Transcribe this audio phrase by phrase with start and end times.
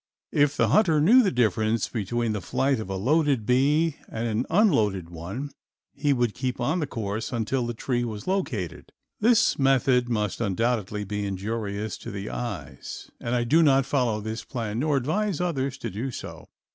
[0.31, 4.47] If the hunter knew the difference between the flight of a loaded bee and an
[4.49, 5.51] unloaded one
[5.93, 8.91] he would keep on the course until the tree was located.
[9.19, 14.43] This method must undoubtedly be injurious to the eyes and I do not follow this
[14.43, 16.49] plan nor advise others to do so.